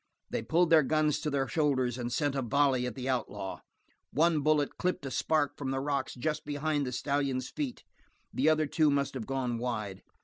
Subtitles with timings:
[0.31, 3.59] They pulled their guns to their shoulders and sent a volley at the outlaw.
[4.11, 7.83] One bullet clipped a spark from the rocks just behind the stallion's feet;
[8.33, 10.01] the other two must have gone wide.